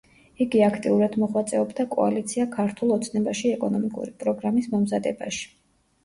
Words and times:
იგი 0.43 0.61
აქტიურად 0.67 1.17
მოღვაწეობდა 1.23 1.83
კოალიცია 1.91 2.47
„ქართულ 2.55 2.93
ოცნებაში“ 2.95 3.51
ეკონომიკური 3.57 4.15
პროგრამის 4.23 4.71
მომზადებაში. 4.73 5.45